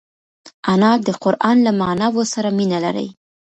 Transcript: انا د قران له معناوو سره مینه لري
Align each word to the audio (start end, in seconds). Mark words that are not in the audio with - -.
انا 0.73 0.91
د 1.05 1.09
قران 1.23 1.57
له 1.65 1.71
معناوو 1.79 2.23
سره 2.33 2.49
مینه 2.57 2.77
لري 2.85 3.07